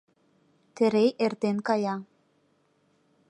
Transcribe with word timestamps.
Терей 0.75 1.09
эртен 1.25 1.57
кая. 1.67 1.95